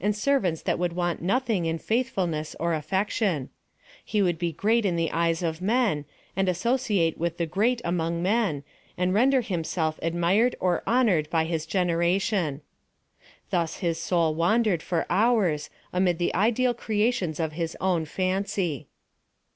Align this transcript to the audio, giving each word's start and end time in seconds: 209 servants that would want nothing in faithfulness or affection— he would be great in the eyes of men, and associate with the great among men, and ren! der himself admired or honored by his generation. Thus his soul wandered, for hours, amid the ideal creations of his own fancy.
209 0.01 0.13
servants 0.15 0.61
that 0.63 0.79
would 0.79 0.93
want 0.93 1.21
nothing 1.21 1.67
in 1.67 1.77
faithfulness 1.77 2.55
or 2.59 2.73
affection— 2.73 3.49
he 4.03 4.19
would 4.19 4.39
be 4.39 4.51
great 4.51 4.83
in 4.83 4.95
the 4.95 5.11
eyes 5.11 5.43
of 5.43 5.61
men, 5.61 6.05
and 6.35 6.49
associate 6.49 7.19
with 7.19 7.37
the 7.37 7.45
great 7.45 7.79
among 7.85 8.19
men, 8.23 8.63
and 8.97 9.13
ren! 9.13 9.29
der 9.29 9.41
himself 9.41 9.99
admired 10.01 10.55
or 10.59 10.81
honored 10.87 11.29
by 11.29 11.45
his 11.45 11.67
generation. 11.67 12.61
Thus 13.51 13.75
his 13.77 13.99
soul 13.99 14.33
wandered, 14.33 14.81
for 14.81 15.05
hours, 15.07 15.69
amid 15.93 16.17
the 16.17 16.33
ideal 16.33 16.73
creations 16.73 17.39
of 17.39 17.51
his 17.51 17.77
own 17.79 18.05
fancy. 18.05 18.87